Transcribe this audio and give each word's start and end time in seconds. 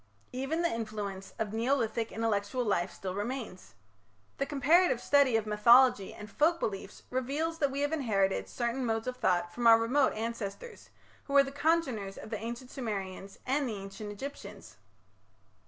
Even 0.33 0.63
the 0.63 0.73
influence 0.73 1.35
of 1.37 1.53
Neolithic 1.53 2.11
intellectual 2.11 2.65
life 2.65 2.91
still 2.91 3.13
remains. 3.13 3.75
The 4.39 4.47
comparative 4.47 4.99
study 4.99 5.37
of 5.37 5.45
mythology 5.45 6.11
and 6.11 6.27
folk 6.27 6.59
beliefs 6.59 7.03
reveals 7.11 7.59
that 7.59 7.69
we 7.69 7.81
have 7.81 7.91
inherited 7.93 8.49
certain 8.49 8.83
modes 8.83 9.05
of 9.05 9.17
thought 9.17 9.53
from 9.53 9.67
our 9.67 9.77
remote 9.77 10.13
ancestors, 10.13 10.89
who 11.25 11.33
were 11.33 11.43
the 11.43 11.51
congeners 11.51 12.17
of 12.17 12.31
the 12.31 12.39
Ancient 12.41 12.71
Sumerians 12.71 13.37
and 13.45 13.69
the 13.69 13.75
Ancient 13.75 14.11
Egyptians. 14.11 14.77